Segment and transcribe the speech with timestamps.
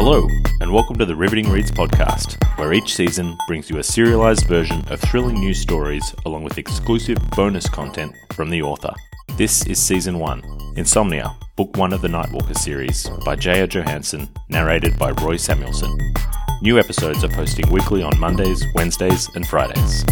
[0.00, 0.28] Hello,
[0.60, 4.86] and welcome to the Riveting Reads podcast, where each season brings you a serialized version
[4.90, 8.94] of thrilling news stories along with exclusive bonus content from the author.
[9.36, 13.66] This is Season 1 Insomnia, Book 1 of the Nightwalker series by J.R.
[13.66, 15.98] Johansson, narrated by Roy Samuelson.
[16.62, 20.04] New episodes are posting weekly on Mondays, Wednesdays, and Fridays.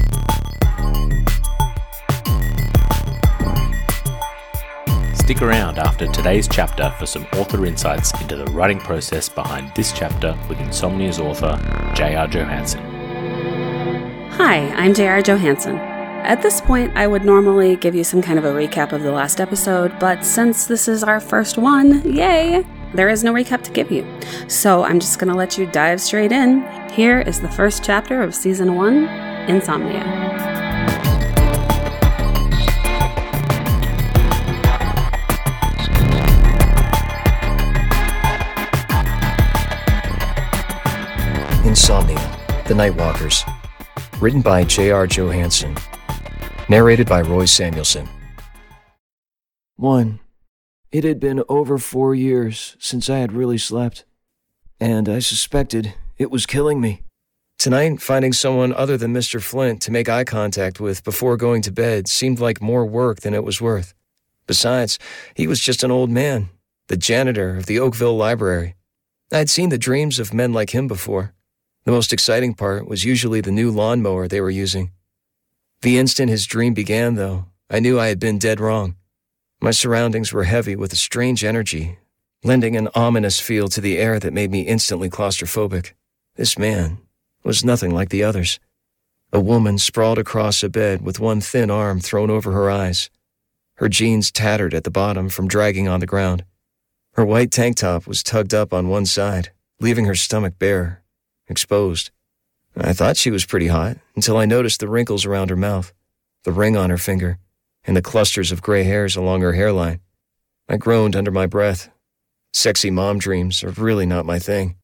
[5.26, 9.90] Stick around after today's chapter for some author insights into the writing process behind this
[9.90, 11.58] chapter with Insomnia's author,
[11.96, 12.28] J.R.
[12.28, 12.80] Johansson.
[14.34, 15.22] Hi, I'm J.R.
[15.22, 15.78] Johansson.
[15.78, 19.10] At this point, I would normally give you some kind of a recap of the
[19.10, 22.64] last episode, but since this is our first one, yay,
[22.94, 24.06] there is no recap to give you.
[24.46, 26.64] So I'm just going to let you dive straight in.
[26.92, 29.06] Here is the first chapter of season one
[29.48, 30.25] Insomnia.
[42.66, 43.44] The Nightwalkers.
[44.20, 45.06] Written by J.R.
[45.06, 45.76] Johansson.
[46.68, 48.08] Narrated by Roy Samuelson.
[49.76, 50.18] 1.
[50.90, 54.04] It had been over four years since I had really slept,
[54.80, 57.02] and I suspected it was killing me.
[57.56, 59.40] Tonight, finding someone other than Mr.
[59.40, 63.32] Flint to make eye contact with before going to bed seemed like more work than
[63.32, 63.94] it was worth.
[64.48, 64.98] Besides,
[65.36, 66.48] he was just an old man,
[66.88, 68.74] the janitor of the Oakville Library.
[69.32, 71.32] I had seen the dreams of men like him before.
[71.86, 74.90] The most exciting part was usually the new lawnmower they were using.
[75.82, 78.96] The instant his dream began, though, I knew I had been dead wrong.
[79.60, 81.98] My surroundings were heavy with a strange energy,
[82.42, 85.92] lending an ominous feel to the air that made me instantly claustrophobic.
[86.34, 86.98] This man
[87.44, 88.58] was nothing like the others.
[89.32, 93.10] A woman sprawled across a bed with one thin arm thrown over her eyes,
[93.76, 96.44] her jeans tattered at the bottom from dragging on the ground.
[97.12, 101.04] Her white tank top was tugged up on one side, leaving her stomach bare
[101.48, 102.10] exposed.
[102.76, 105.92] I thought she was pretty hot until I noticed the wrinkles around her mouth,
[106.44, 107.38] the ring on her finger,
[107.84, 110.00] and the clusters of gray hairs along her hairline.
[110.68, 111.88] I groaned under my breath.
[112.52, 114.76] Sexy mom dreams are really not my thing.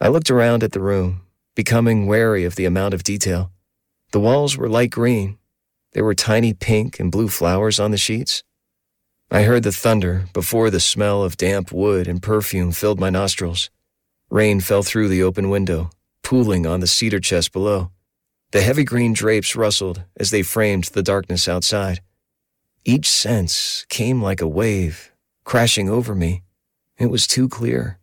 [0.00, 1.22] I looked around at the room,
[1.54, 3.52] becoming wary of the amount of detail.
[4.12, 5.38] The walls were light green.
[5.92, 8.42] There were tiny pink and blue flowers on the sheets.
[9.30, 13.70] I heard the thunder before the smell of damp wood and perfume filled my nostrils.
[14.30, 15.90] Rain fell through the open window,
[16.22, 17.90] pooling on the cedar chest below.
[18.52, 22.00] The heavy green drapes rustled as they framed the darkness outside.
[22.84, 25.10] Each sense came like a wave,
[25.44, 26.42] crashing over me.
[26.96, 27.98] It was too clear.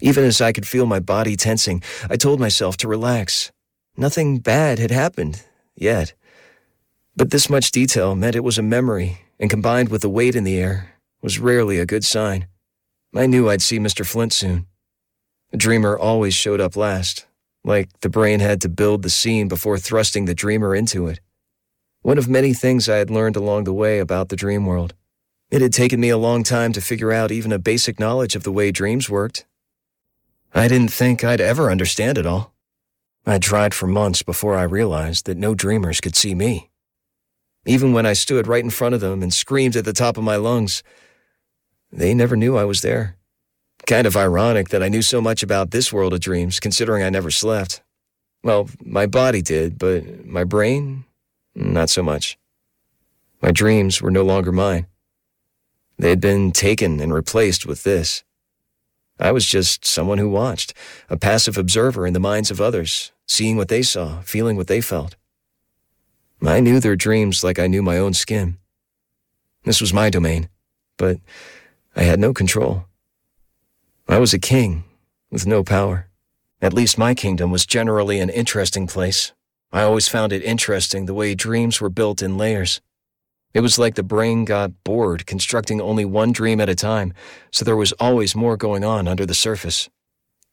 [0.00, 3.52] Even as I could feel my body tensing, I told myself to relax.
[3.94, 5.42] Nothing bad had happened,
[5.74, 6.14] yet.
[7.14, 10.44] But this much detail meant it was a memory, and combined with the weight in
[10.44, 12.46] the air, was rarely a good sign.
[13.14, 14.04] I knew I'd see Mr.
[14.06, 14.66] Flint soon.
[15.56, 17.26] Dreamer always showed up last,
[17.64, 21.20] like the brain had to build the scene before thrusting the dreamer into it.
[22.02, 24.94] One of many things I had learned along the way about the dream world.
[25.50, 28.42] It had taken me a long time to figure out even a basic knowledge of
[28.42, 29.46] the way dreams worked.
[30.54, 32.52] I didn't think I'd ever understand it all.
[33.24, 36.70] I tried for months before I realized that no dreamers could see me.
[37.64, 40.24] Even when I stood right in front of them and screamed at the top of
[40.24, 40.82] my lungs,
[41.90, 43.16] they never knew I was there.
[43.86, 47.10] Kind of ironic that I knew so much about this world of dreams, considering I
[47.10, 47.82] never slept.
[48.42, 51.04] Well, my body did, but my brain,
[51.54, 52.36] not so much.
[53.40, 54.86] My dreams were no longer mine.
[55.98, 58.24] They had been taken and replaced with this.
[59.20, 60.74] I was just someone who watched,
[61.08, 64.80] a passive observer in the minds of others, seeing what they saw, feeling what they
[64.80, 65.14] felt.
[66.44, 68.58] I knew their dreams like I knew my own skin.
[69.64, 70.48] This was my domain,
[70.96, 71.18] but
[71.94, 72.84] I had no control.
[74.08, 74.84] I was a king
[75.32, 76.06] with no power.
[76.62, 79.32] At least my kingdom was generally an interesting place.
[79.72, 82.80] I always found it interesting the way dreams were built in layers.
[83.52, 87.14] It was like the brain got bored constructing only one dream at a time,
[87.50, 89.88] so there was always more going on under the surface.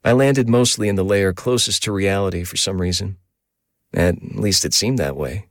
[0.03, 3.17] I landed mostly in the layer closest to reality for some reason.
[3.93, 5.47] At least it seemed that way.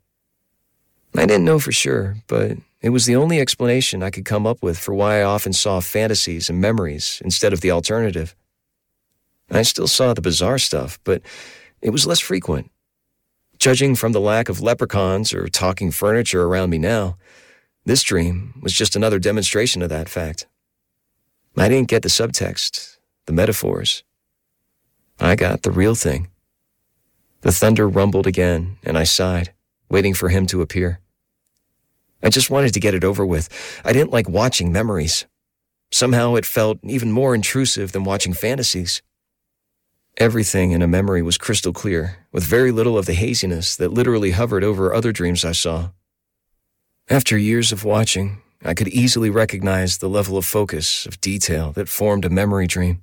[1.14, 4.62] I didn't know for sure, but it was the only explanation I could come up
[4.62, 8.34] with for why I often saw fantasies and memories instead of the alternative.
[9.50, 11.22] I still saw the bizarre stuff, but
[11.80, 12.70] it was less frequent.
[13.58, 17.16] Judging from the lack of leprechauns or talking furniture around me now,
[17.84, 20.48] this dream was just another demonstration of that fact.
[21.56, 22.96] I didn't get the subtext,
[23.26, 24.02] the metaphors.
[25.20, 26.28] I got the real thing.
[27.42, 29.52] The thunder rumbled again, and I sighed,
[29.88, 31.00] waiting for him to appear.
[32.22, 33.48] I just wanted to get it over with.
[33.84, 35.26] I didn't like watching memories.
[35.90, 39.02] Somehow it felt even more intrusive than watching fantasies.
[40.18, 44.32] Everything in a memory was crystal clear, with very little of the haziness that literally
[44.32, 45.90] hovered over other dreams I saw.
[47.08, 51.88] After years of watching, I could easily recognize the level of focus, of detail that
[51.88, 53.02] formed a memory dream.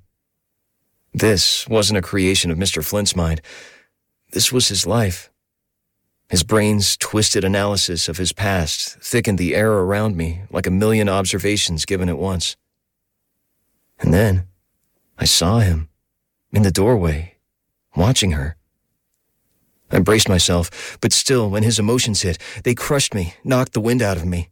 [1.12, 2.84] This wasn't a creation of Mr.
[2.84, 3.42] Flint's mind.
[4.32, 5.29] This was his life.
[6.30, 11.08] His brain's twisted analysis of his past thickened the air around me like a million
[11.08, 12.56] observations given at once.
[13.98, 14.46] And then
[15.18, 15.88] I saw him
[16.52, 17.34] in the doorway,
[17.96, 18.56] watching her.
[19.90, 24.00] I braced myself, but still, when his emotions hit, they crushed me, knocked the wind
[24.00, 24.50] out of me.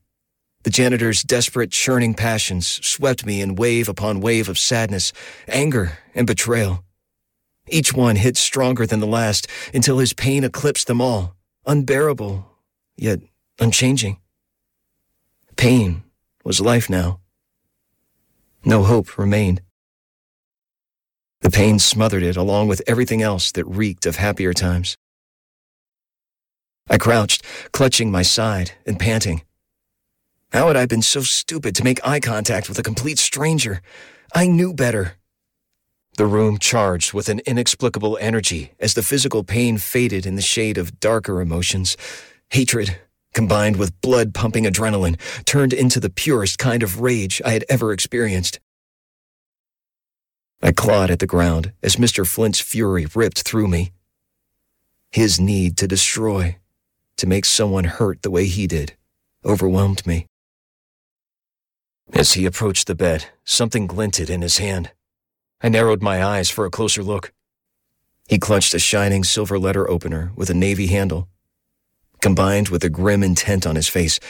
[0.64, 5.12] The janitor's desperate, churning passions swept me in wave upon wave of sadness,
[5.46, 6.82] anger, and betrayal.
[7.68, 12.46] Each one hit stronger than the last until his pain eclipsed them all, unbearable,
[12.96, 13.20] yet
[13.58, 14.18] unchanging.
[15.56, 16.02] Pain
[16.44, 17.20] was life now.
[18.64, 19.60] No hope remained.
[21.40, 24.96] The pain smothered it along with everything else that reeked of happier times.
[26.90, 29.42] I crouched, clutching my side and panting.
[30.52, 33.82] How had I been so stupid to make eye contact with a complete stranger?
[34.34, 35.17] I knew better.
[36.18, 40.76] The room charged with an inexplicable energy as the physical pain faded in the shade
[40.76, 41.96] of darker emotions.
[42.50, 42.98] Hatred,
[43.34, 47.92] combined with blood pumping adrenaline, turned into the purest kind of rage I had ever
[47.92, 48.58] experienced.
[50.60, 52.26] I clawed at the ground as Mr.
[52.26, 53.92] Flint's fury ripped through me.
[55.12, 56.56] His need to destroy,
[57.16, 58.96] to make someone hurt the way he did,
[59.44, 60.26] overwhelmed me.
[62.12, 64.90] As he approached the bed, something glinted in his hand.
[65.60, 67.32] I narrowed my eyes for a closer look.
[68.28, 71.28] He clutched a shining silver letter opener with a navy handle.
[72.20, 74.20] Combined with the grim intent on his face,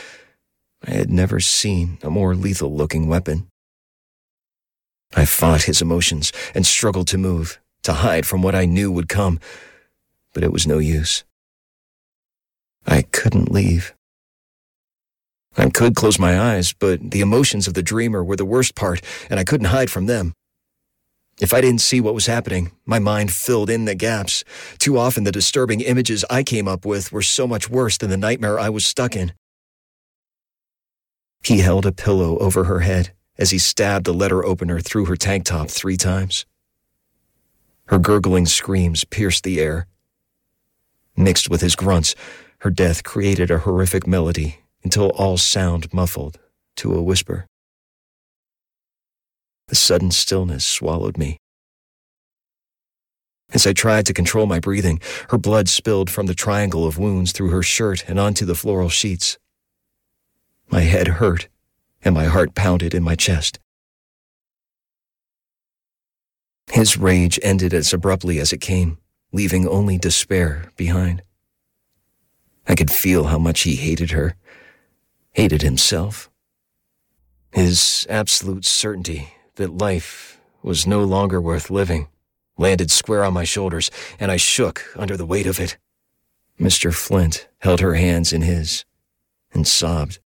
[0.87, 3.49] I had never seen a more lethal looking weapon.
[5.15, 9.09] I fought his emotions and struggled to move, to hide from what I knew would
[9.09, 9.41] come,
[10.33, 11.25] but it was no use.
[12.87, 13.95] I couldn't leave.
[15.57, 19.03] I could close my eyes, but the emotions of the dreamer were the worst part,
[19.29, 20.33] and I couldn't hide from them.
[21.41, 24.43] If I didn't see what was happening, my mind filled in the gaps.
[24.79, 28.17] Too often, the disturbing images I came up with were so much worse than the
[28.17, 29.33] nightmare I was stuck in.
[31.45, 35.17] He held a pillow over her head as he stabbed the letter opener through her
[35.17, 36.45] tank top three times.
[37.87, 39.87] Her gurgling screams pierced the air.
[41.17, 42.17] Mixed with his grunts,
[42.59, 46.39] her death created a horrific melody until all sound muffled
[46.77, 47.47] to a whisper.
[49.69, 51.39] The sudden stillness swallowed me.
[53.53, 55.01] As I tried to control my breathing,
[55.31, 58.89] her blood spilled from the triangle of wounds through her shirt and onto the floral
[58.89, 59.39] sheets.
[60.71, 61.49] My head hurt
[62.03, 63.59] and my heart pounded in my chest.
[66.71, 68.99] His rage ended as abruptly as it came,
[69.33, 71.23] leaving only despair behind.
[72.67, 74.37] I could feel how much he hated her,
[75.33, 76.31] hated himself.
[77.51, 82.09] His absolute certainty that life was no longer worth living
[82.59, 85.79] landed square on my shoulders, and I shook under the weight of it.
[86.61, 86.93] Mr.
[86.93, 88.85] Flint held her hands in his
[89.53, 90.19] and sobbed.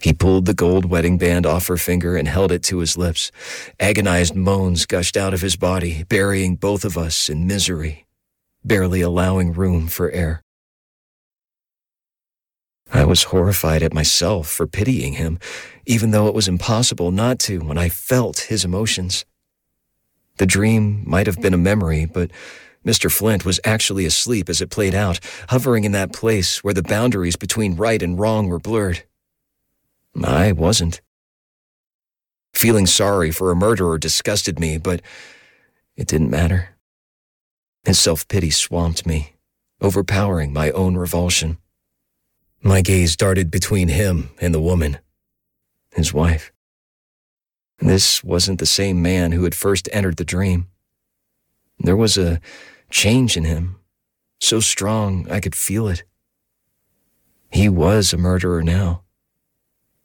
[0.00, 3.32] He pulled the gold wedding band off her finger and held it to his lips.
[3.80, 8.06] Agonized moans gushed out of his body, burying both of us in misery,
[8.64, 10.44] barely allowing room for air.
[12.92, 15.38] I was horrified at myself for pitying him,
[15.86, 19.24] even though it was impossible not to when I felt his emotions.
[20.38, 22.30] The dream might have been a memory, but
[22.86, 23.10] Mr.
[23.10, 27.36] Flint was actually asleep as it played out, hovering in that place where the boundaries
[27.36, 29.02] between right and wrong were blurred.
[30.24, 31.00] I wasn't.
[32.54, 35.02] Feeling sorry for a murderer disgusted me, but
[35.96, 36.70] it didn't matter.
[37.84, 39.34] His self pity swamped me,
[39.80, 41.58] overpowering my own revulsion.
[42.62, 44.98] My gaze darted between him and the woman,
[45.92, 46.50] his wife.
[47.78, 50.66] This wasn't the same man who had first entered the dream.
[51.78, 52.40] There was a
[52.90, 53.76] change in him,
[54.40, 56.02] so strong I could feel it.
[57.50, 59.02] He was a murderer now.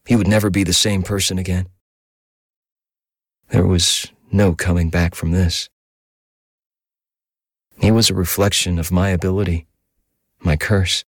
[0.05, 1.67] He would never be the same person again.
[3.49, 5.69] There was no coming back from this.
[7.79, 9.65] He was a reflection of my ability,
[10.39, 11.03] my curse.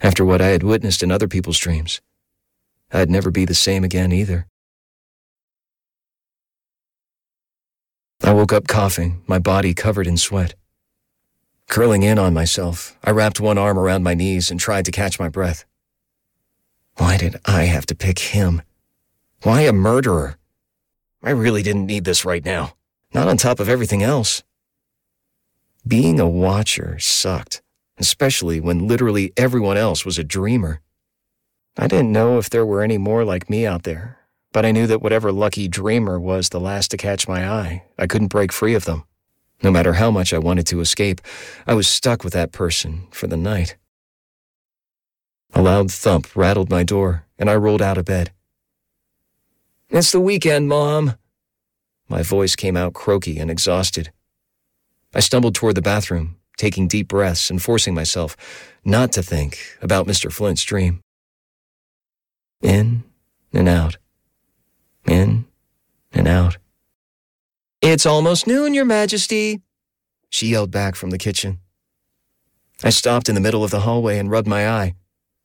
[0.00, 2.00] After what I had witnessed in other people's dreams,
[2.92, 4.46] I'd never be the same again either.
[8.22, 10.54] I woke up coughing, my body covered in sweat.
[11.68, 15.18] Curling in on myself, I wrapped one arm around my knees and tried to catch
[15.18, 15.64] my breath.
[16.96, 18.62] Why did I have to pick him?
[19.42, 20.36] Why a murderer?
[21.22, 22.76] I really didn't need this right now,
[23.12, 24.42] not on top of everything else.
[25.86, 27.60] Being a watcher sucked,
[27.98, 30.80] especially when literally everyone else was a dreamer.
[31.76, 34.18] I didn't know if there were any more like me out there,
[34.52, 38.06] but I knew that whatever lucky dreamer was the last to catch my eye, I
[38.06, 39.04] couldn't break free of them.
[39.62, 41.20] No matter how much I wanted to escape,
[41.66, 43.76] I was stuck with that person for the night.
[45.54, 48.32] A loud thump rattled my door, and I rolled out of bed.
[49.88, 51.14] It's the weekend, Mom.
[52.08, 54.12] My voice came out croaky and exhausted.
[55.14, 58.36] I stumbled toward the bathroom, taking deep breaths and forcing myself
[58.84, 60.30] not to think about Mr.
[60.32, 61.00] Flint's dream.
[62.62, 63.04] In
[63.52, 63.98] and out.
[65.06, 65.46] In
[66.12, 66.58] and out.
[67.82, 69.60] It's almost noon, Your Majesty,
[70.34, 71.60] she yelled back from the kitchen.
[72.82, 74.96] I stopped in the middle of the hallway and rubbed my eye.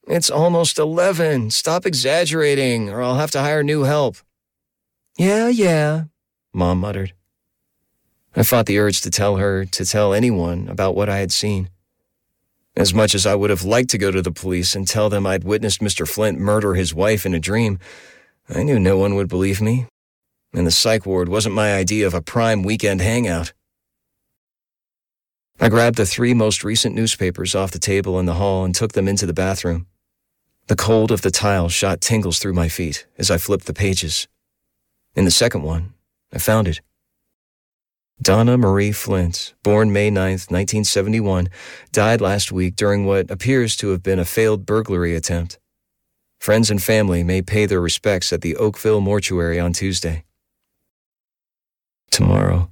[0.08, 1.51] It's almost 11.
[1.51, 4.18] Stop exaggerating, or I'll have to hire new help.
[5.16, 6.06] Yeah, yeah,
[6.54, 7.13] Mom muttered.
[8.36, 11.69] I fought the urge to tell her to tell anyone about what I had seen.
[12.75, 15.25] As much as I would have liked to go to the police and tell them
[15.25, 16.07] I'd witnessed Mr.
[16.07, 17.79] Flint murder his wife in a dream,
[18.48, 19.88] I knew no one would believe me
[20.53, 23.53] and the psych ward wasn't my idea of a prime weekend hangout.
[25.59, 28.93] I grabbed the three most recent newspapers off the table in the hall and took
[28.93, 29.88] them into the bathroom.
[30.67, 34.27] The cold of the tile shot tingles through my feet as I flipped the pages.
[35.15, 35.93] In the second one,
[36.31, 36.79] I found it.
[38.21, 41.47] Donna Marie Flint, born May 9, 1971,
[41.93, 45.57] died last week during what appears to have been a failed burglary attempt.
[46.39, 50.25] Friends and family may pay their respects at the Oakville mortuary on Tuesday
[52.11, 52.69] tomorrow.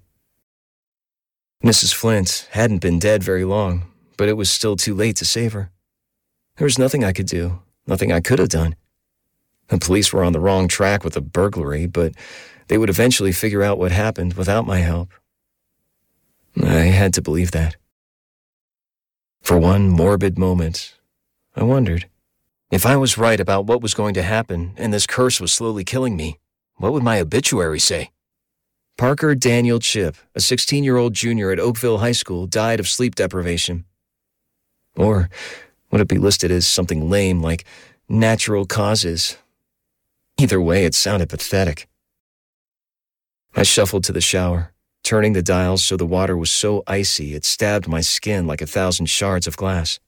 [1.63, 1.93] Mrs.
[1.93, 3.83] Flint hadn't been dead very long,
[4.17, 5.71] but it was still too late to save her.
[6.57, 8.75] There was nothing I could do, nothing I could have done.
[9.69, 12.13] The police were on the wrong track with the burglary, but
[12.67, 15.11] they would eventually figure out what happened without my help.
[16.63, 17.75] I had to believe that.
[19.41, 20.95] For one morbid moment,
[21.55, 22.07] I wondered
[22.69, 25.83] if I was right about what was going to happen and this curse was slowly
[25.83, 26.39] killing me,
[26.75, 28.11] what would my obituary say?
[28.97, 33.15] Parker Daniel Chipp, a 16 year old junior at Oakville High School, died of sleep
[33.15, 33.85] deprivation.
[34.95, 35.29] Or
[35.91, 37.63] would it be listed as something lame like
[38.09, 39.37] natural causes?
[40.39, 41.87] Either way, it sounded pathetic.
[43.55, 44.73] I shuffled to the shower,
[45.07, 48.67] turning the dials so the water was so icy it stabbed my skin like a
[48.67, 50.01] thousand shards of glass.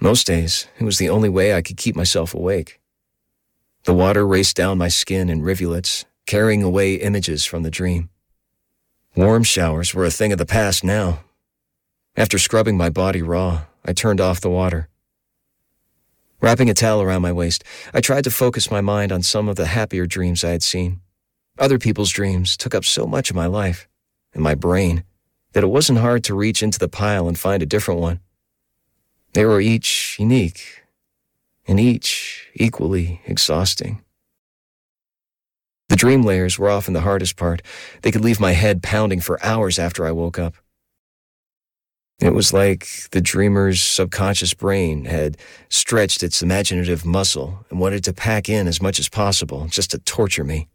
[0.00, 2.80] Most days, it was the only way I could keep myself awake.
[3.84, 8.08] The water raced down my skin in rivulets, carrying away images from the dream.
[9.14, 11.20] Warm showers were a thing of the past now.
[12.16, 14.88] After scrubbing my body raw, I turned off the water.
[16.40, 19.56] Wrapping a towel around my waist, I tried to focus my mind on some of
[19.56, 21.01] the happier dreams I had seen.
[21.58, 23.88] Other people's dreams took up so much of my life
[24.32, 25.04] and my brain
[25.52, 28.20] that it wasn't hard to reach into the pile and find a different one.
[29.34, 30.82] They were each unique
[31.66, 34.02] and each equally exhausting.
[35.88, 37.60] The dream layers were often the hardest part.
[38.00, 40.54] They could leave my head pounding for hours after I woke up.
[42.18, 45.36] It was like the dreamer's subconscious brain had
[45.68, 49.98] stretched its imaginative muscle and wanted to pack in as much as possible just to
[49.98, 50.68] torture me.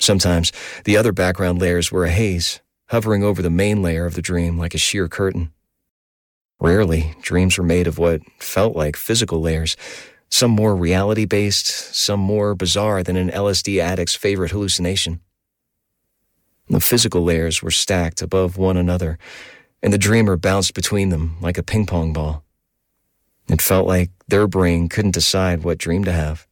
[0.00, 0.50] Sometimes
[0.84, 4.58] the other background layers were a haze, hovering over the main layer of the dream
[4.58, 5.52] like a sheer curtain.
[6.58, 9.76] Rarely, dreams were made of what felt like physical layers,
[10.30, 15.20] some more reality based, some more bizarre than an LSD addict's favorite hallucination.
[16.68, 19.18] The physical layers were stacked above one another,
[19.82, 22.44] and the dreamer bounced between them like a ping pong ball.
[23.48, 26.46] It felt like their brain couldn't decide what dream to have.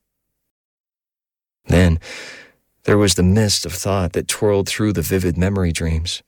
[1.67, 2.01] Then,
[2.89, 6.23] there was the mist of thought that twirled through the vivid memory dreams.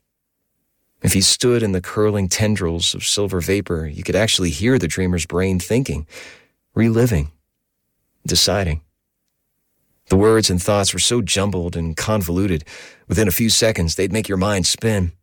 [1.01, 4.87] If he stood in the curling tendrils of silver vapor, you could actually hear the
[4.87, 6.05] dreamer's brain thinking,
[6.75, 7.31] reliving
[8.27, 8.81] deciding.
[10.09, 12.63] The words and thoughts were so jumbled and convoluted,
[13.07, 15.13] within a few seconds they'd make your mind spin.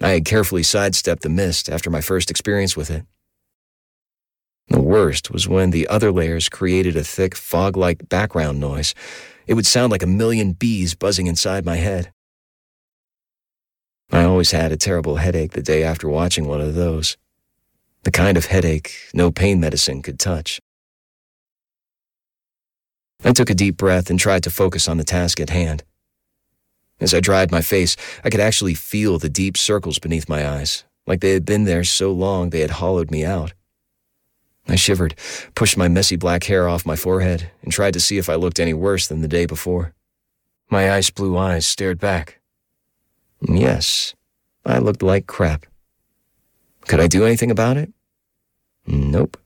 [0.00, 3.04] I had carefully sidestepped the mist after my first experience with it.
[4.70, 8.94] The worst was when the other layers created a thick, fog like background noise.
[9.50, 12.12] It would sound like a million bees buzzing inside my head.
[14.12, 17.16] I always had a terrible headache the day after watching one of those.
[18.04, 20.60] The kind of headache no pain medicine could touch.
[23.24, 25.82] I took a deep breath and tried to focus on the task at hand.
[27.00, 30.84] As I dried my face, I could actually feel the deep circles beneath my eyes,
[31.08, 33.52] like they had been there so long they had hollowed me out.
[34.68, 35.14] I shivered,
[35.54, 38.60] pushed my messy black hair off my forehead, and tried to see if I looked
[38.60, 39.94] any worse than the day before.
[40.68, 42.40] My ice blue eyes stared back.
[43.40, 44.14] Yes,
[44.64, 45.66] I looked like crap.
[46.86, 47.92] Could I do anything about it?
[48.86, 49.36] Nope.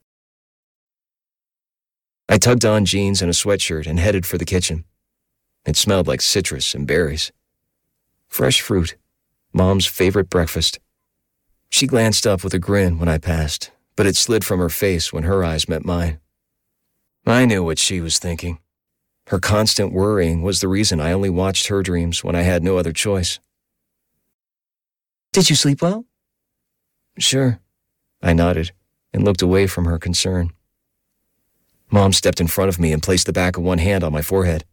[2.28, 4.84] I tugged on jeans and a sweatshirt and headed for the kitchen.
[5.64, 7.32] It smelled like citrus and berries.
[8.28, 8.96] Fresh fruit,
[9.52, 10.80] Mom's favorite breakfast.
[11.70, 15.12] She glanced up with a grin when I passed, but it slid from her face
[15.12, 16.20] when her eyes met mine.
[17.26, 18.58] I knew what she was thinking.
[19.28, 22.76] Her constant worrying was the reason I only watched her dreams when I had no
[22.76, 23.38] other choice.
[25.32, 26.04] Did you sleep well?
[27.18, 27.60] Sure.
[28.22, 28.72] I nodded
[29.12, 30.50] and looked away from her concern.
[31.90, 34.22] Mom stepped in front of me and placed the back of one hand on my
[34.22, 34.64] forehead.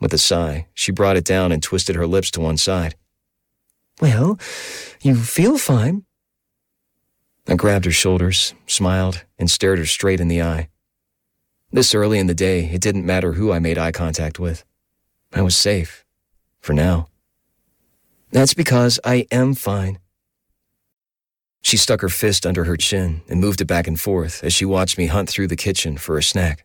[0.00, 2.94] With a sigh, she brought it down and twisted her lips to one side.
[4.00, 4.38] Well,
[5.00, 6.04] you feel fine.
[7.48, 10.68] I grabbed her shoulders, smiled, and stared her straight in the eye.
[11.70, 14.64] This early in the day, it didn't matter who I made eye contact with.
[15.32, 16.04] I was safe.
[16.60, 17.08] For now.
[18.32, 20.00] That's because I am fine.
[21.62, 24.64] She stuck her fist under her chin and moved it back and forth as she
[24.64, 26.64] watched me hunt through the kitchen for a snack.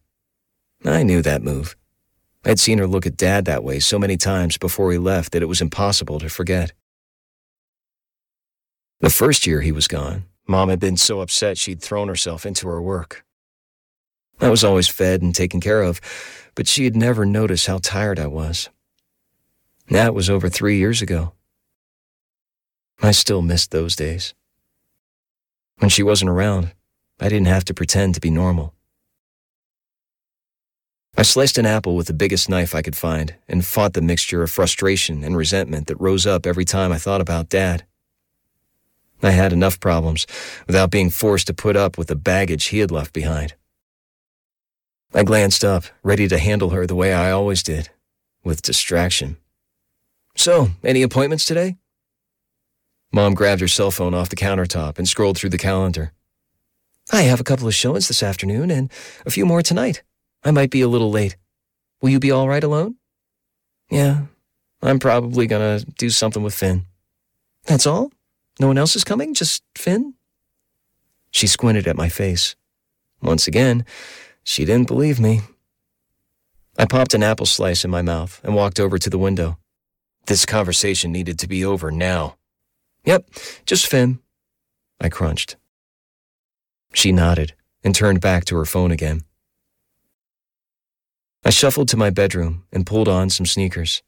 [0.84, 1.76] I knew that move.
[2.44, 5.44] I'd seen her look at Dad that way so many times before he left that
[5.44, 6.74] it was impossible to forget.
[9.00, 12.68] The first year he was gone, Mom had been so upset she'd thrown herself into
[12.68, 13.24] her work.
[14.42, 16.02] I was always fed and taken care of,
[16.56, 18.70] but she had never noticed how tired I was.
[19.88, 21.32] That was over three years ago.
[23.02, 24.34] I still missed those days.
[25.78, 26.74] When she wasn't around,
[27.18, 28.74] I didn't have to pretend to be normal.
[31.16, 34.44] I sliced an apple with the biggest knife I could find and fought the mixture
[34.44, 37.86] of frustration and resentment that rose up every time I thought about Dad.
[39.24, 40.26] I had enough problems
[40.68, 43.54] without being forced to put up with the baggage he had left behind.
[45.14, 47.90] I glanced up, ready to handle her the way I always did,
[48.44, 49.38] with distraction.
[50.36, 51.76] So, any appointments today?
[53.12, 56.14] Mom grabbed her cell phone off the countertop and scrolled through the calendar.
[57.12, 58.90] I have a couple of showings this afternoon and
[59.26, 60.02] a few more tonight.
[60.44, 61.36] I might be a little late.
[62.02, 62.96] Will you be all right alone?
[63.90, 64.22] Yeah,
[64.82, 66.86] I'm probably gonna do something with Finn.
[67.66, 68.12] That's all?
[68.60, 69.34] No one else is coming?
[69.34, 70.16] Just Finn?
[71.32, 72.56] She squinted at my face.
[73.22, 73.86] Once again,
[74.44, 75.42] she didn't believe me.
[76.78, 79.58] I popped an apple slice in my mouth and walked over to the window.
[80.26, 82.38] This conversation needed to be over now.
[83.06, 83.30] Yep,
[83.66, 84.20] just Finn.
[85.00, 85.56] I crunched.
[86.94, 89.24] She nodded and turned back to her phone again.
[91.44, 94.04] I shuffled to my bedroom and pulled on some sneakers.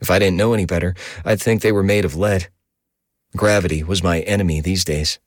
[0.00, 2.48] If I didn't know any better, I'd think they were made of lead.
[3.36, 5.18] Gravity was my enemy these days.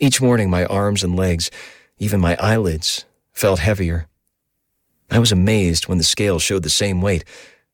[0.00, 1.50] Each morning, my arms and legs,
[1.98, 4.08] even my eyelids, felt heavier.
[5.10, 7.24] I was amazed when the scale showed the same weight,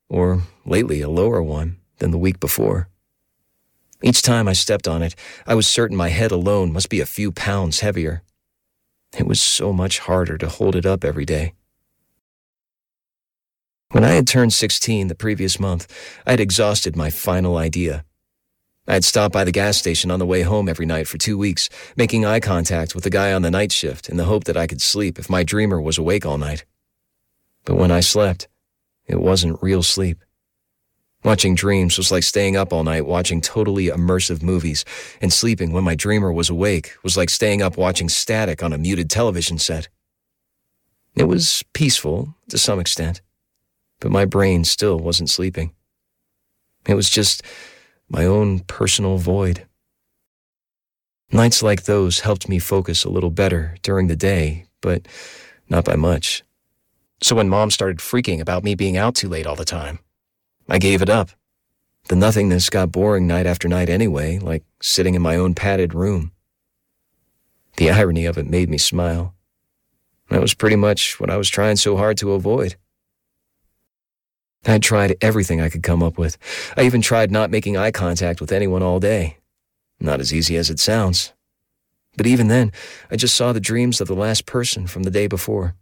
[0.08, 2.88] or lately a lower one, than the week before.
[4.02, 5.14] Each time I stepped on it,
[5.46, 8.22] I was certain my head alone must be a few pounds heavier.
[9.16, 11.54] It was so much harder to hold it up every day.
[13.92, 15.86] When I had turned 16 the previous month,
[16.26, 18.04] I had exhausted my final idea.
[18.86, 21.38] I had stopped by the gas station on the way home every night for two
[21.38, 24.58] weeks, making eye contact with the guy on the night shift in the hope that
[24.58, 26.66] I could sleep if my dreamer was awake all night.
[27.64, 28.46] But when I slept,
[29.06, 30.22] it wasn't real sleep.
[31.24, 34.84] Watching dreams was like staying up all night watching totally immersive movies,
[35.22, 38.78] and sleeping when my dreamer was awake was like staying up watching static on a
[38.78, 39.88] muted television set.
[41.16, 43.22] It was peaceful to some extent,
[44.00, 45.72] but my brain still wasn't sleeping.
[46.86, 47.42] It was just
[48.08, 49.66] my own personal void.
[51.32, 55.06] Nights like those helped me focus a little better during the day, but
[55.68, 56.42] not by much.
[57.22, 59.98] So when mom started freaking about me being out too late all the time,
[60.68, 61.30] I gave it up.
[62.08, 66.32] The nothingness got boring night after night anyway, like sitting in my own padded room.
[67.78, 69.34] The irony of it made me smile.
[70.28, 72.76] That was pretty much what I was trying so hard to avoid.
[74.66, 76.38] I'd tried everything I could come up with.
[76.76, 79.38] I even tried not making eye contact with anyone all day.
[80.00, 81.32] Not as easy as it sounds.
[82.16, 82.72] But even then,
[83.10, 85.74] I just saw the dreams of the last person from the day before.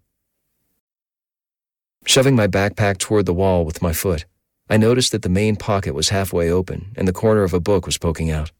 [2.06, 4.24] Shoving my backpack toward the wall with my foot,
[4.68, 7.86] I noticed that the main pocket was halfway open and the corner of a book
[7.86, 8.50] was poking out.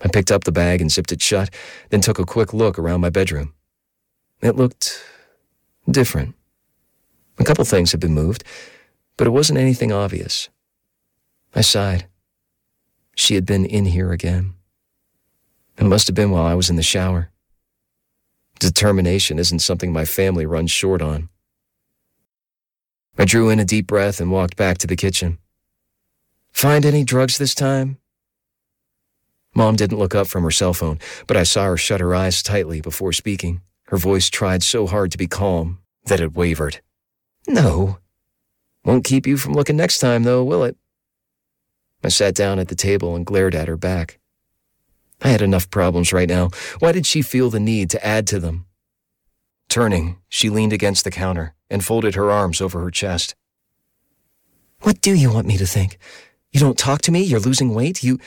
[0.00, 1.50] I picked up the bag and zipped it shut,
[1.90, 3.54] then took a quick look around my bedroom.
[4.40, 5.02] It looked
[5.90, 6.34] different.
[7.38, 8.44] A couple things had been moved,
[9.16, 10.48] but it wasn't anything obvious.
[11.54, 12.06] I sighed.
[13.14, 14.54] She had been in here again.
[15.78, 17.30] It must have been while I was in the shower.
[18.58, 21.28] Determination isn't something my family runs short on.
[23.18, 25.38] I drew in a deep breath and walked back to the kitchen.
[26.52, 27.98] Find any drugs this time?
[29.54, 32.42] Mom didn't look up from her cell phone, but I saw her shut her eyes
[32.42, 33.62] tightly before speaking.
[33.84, 36.80] Her voice tried so hard to be calm that it wavered.
[37.48, 37.98] No.
[38.86, 40.76] Won't keep you from looking next time, though, will it?
[42.04, 44.20] I sat down at the table and glared at her back.
[45.20, 46.50] I had enough problems right now.
[46.78, 48.66] Why did she feel the need to add to them?
[49.68, 53.34] Turning, she leaned against the counter and folded her arms over her chest.
[54.82, 55.98] What do you want me to think?
[56.52, 57.24] You don't talk to me?
[57.24, 58.04] You're losing weight?
[58.04, 58.20] You.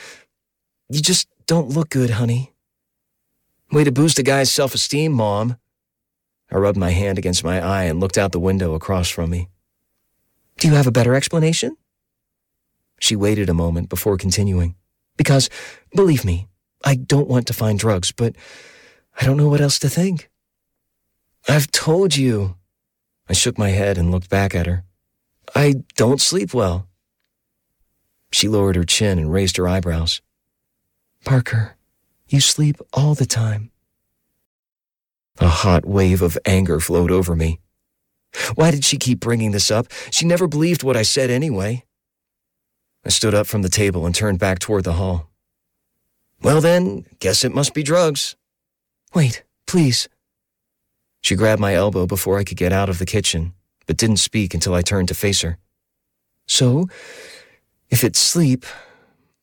[0.90, 2.52] You just don't look good, honey.
[3.72, 5.56] Way to boost a guy's self esteem, Mom.
[6.52, 9.48] I rubbed my hand against my eye and looked out the window across from me.
[10.60, 11.78] Do you have a better explanation?
[13.00, 14.74] She waited a moment before continuing.
[15.16, 15.48] Because,
[15.94, 16.48] believe me,
[16.84, 18.36] I don't want to find drugs, but
[19.18, 20.28] I don't know what else to think.
[21.48, 22.56] I've told you.
[23.26, 24.84] I shook my head and looked back at her.
[25.54, 26.86] I don't sleep well.
[28.30, 30.20] She lowered her chin and raised her eyebrows.
[31.24, 31.78] Parker,
[32.28, 33.70] you sleep all the time.
[35.38, 37.60] A hot wave of anger flowed over me.
[38.54, 39.86] Why did she keep bringing this up?
[40.10, 41.84] She never believed what I said anyway.
[43.04, 45.30] I stood up from the table and turned back toward the hall.
[46.42, 48.36] Well, then, guess it must be drugs.
[49.14, 50.08] Wait, please.
[51.20, 53.54] She grabbed my elbow before I could get out of the kitchen,
[53.86, 55.58] but didn't speak until I turned to face her.
[56.46, 56.88] So,
[57.90, 58.64] if it's sleep,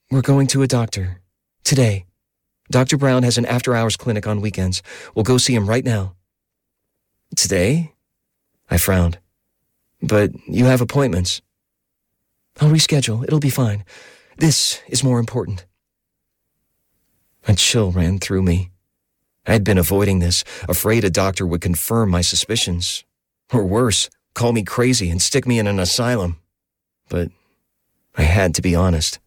[0.09, 1.21] we're going to a doctor.
[1.63, 2.05] Today.
[2.69, 2.97] Dr.
[2.97, 4.81] Brown has an after hours clinic on weekends.
[5.15, 6.15] We'll go see him right now.
[7.35, 7.93] Today?
[8.69, 9.19] I frowned.
[10.01, 11.41] But you have appointments.
[12.59, 13.23] I'll reschedule.
[13.23, 13.83] It'll be fine.
[14.37, 15.65] This is more important.
[17.47, 18.71] A chill ran through me.
[19.45, 23.05] I'd been avoiding this, afraid a doctor would confirm my suspicions.
[23.53, 26.37] Or worse, call me crazy and stick me in an asylum.
[27.07, 27.31] But
[28.17, 29.19] I had to be honest.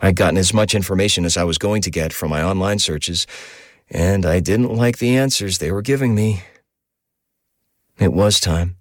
[0.00, 3.26] I'd gotten as much information as I was going to get from my online searches,
[3.90, 6.42] and I didn't like the answers they were giving me.
[7.98, 8.76] It was time.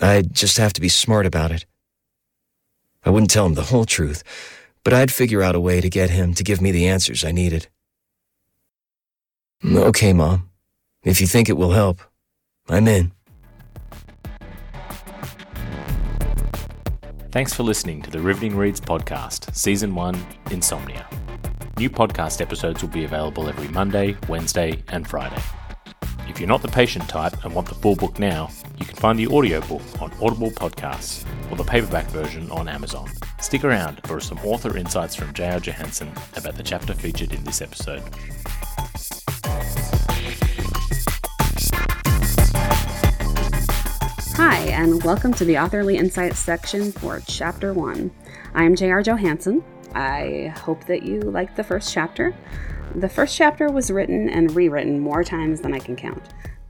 [0.00, 1.66] I'd just have to be smart about it.
[3.04, 4.22] I wouldn't tell him the whole truth,
[4.84, 7.32] but I'd figure out a way to get him to give me the answers I
[7.32, 7.68] needed.
[9.64, 10.50] Okay, Mom.
[11.02, 12.00] If you think it will help,
[12.68, 13.12] I'm in.
[17.30, 21.06] Thanks for listening to the Riveting Reads podcast, Season 1 Insomnia.
[21.78, 25.42] New podcast episodes will be available every Monday, Wednesday, and Friday.
[26.28, 29.18] If you're not the patient type and want the full book now, you can find
[29.18, 33.08] the audiobook on Audible Podcasts or the paperback version on Amazon.
[33.40, 35.60] Stick around for some author insights from J.R.
[35.60, 38.02] Johansson about the chapter featured in this episode.
[44.36, 48.10] Hi, and welcome to the Authorly Insights section for Chapter 1.
[48.54, 49.02] I'm J.R.
[49.02, 49.64] Johansson.
[49.94, 52.34] I hope that you liked the first chapter.
[52.96, 56.22] The first chapter was written and rewritten more times than I can count.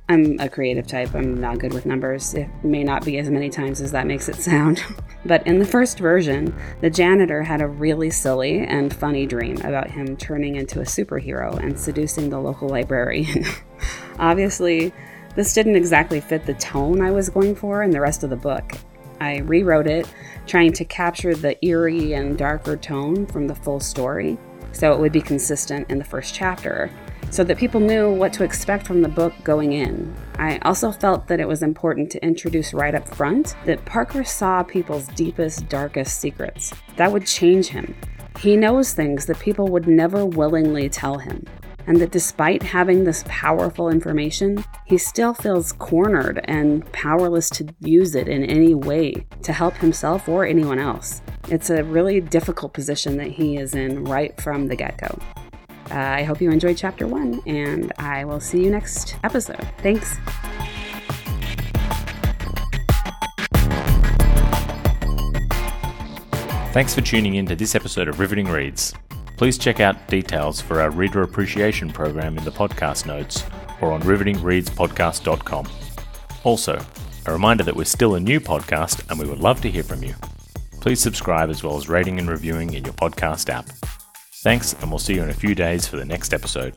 [0.08, 2.34] I'm a creative type, I'm not good with numbers.
[2.34, 4.82] It may not be as many times as that makes it sound.
[5.24, 9.88] but in the first version, the janitor had a really silly and funny dream about
[9.88, 13.44] him turning into a superhero and seducing the local librarian.
[14.18, 14.92] Obviously,
[15.36, 18.36] this didn't exactly fit the tone I was going for in the rest of the
[18.36, 18.72] book.
[19.20, 20.12] I rewrote it,
[20.48, 24.38] trying to capture the eerie and darker tone from the full story,
[24.72, 26.90] so it would be consistent in the first chapter,
[27.30, 30.14] so that people knew what to expect from the book going in.
[30.38, 34.62] I also felt that it was important to introduce right up front that Parker saw
[34.62, 36.72] people's deepest, darkest secrets.
[36.96, 37.96] That would change him.
[38.38, 41.44] He knows things that people would never willingly tell him
[41.86, 48.14] and that despite having this powerful information, he still feels cornered and powerless to use
[48.14, 51.22] it in any way to help himself or anyone else.
[51.48, 55.18] It's a really difficult position that he is in right from the get go.
[55.90, 59.66] Uh, I hope you enjoyed chapter one, and I will see you next episode.
[59.78, 60.16] Thanks.
[66.72, 68.92] Thanks for tuning in to this episode of Riveting Reads.
[69.36, 73.44] Please check out details for our reader appreciation program in the podcast notes
[73.80, 75.68] or on rivetingreadspodcast.com.
[76.44, 76.80] Also,
[77.26, 80.02] a reminder that we're still a new podcast and we would love to hear from
[80.02, 80.14] you.
[80.80, 83.66] Please subscribe as well as rating and reviewing in your podcast app.
[84.42, 86.74] Thanks, and we'll see you in a few days for the next episode.